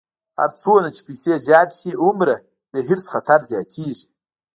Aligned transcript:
هر 0.39 0.49
څومره 0.61 0.87
چې 0.95 1.01
پیسې 1.07 1.33
زیاتې 1.47 1.75
شي، 1.81 1.91
هومره 2.01 2.35
د 2.73 2.75
حرص 2.87 3.05
خطر 3.13 3.39
زیاتېږي. 3.51 4.05